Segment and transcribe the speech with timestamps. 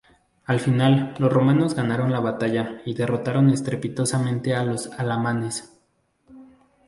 [0.45, 5.77] Al final, los romanos ganaron la batalla y derrotaron estrepitosamente a los alamanes.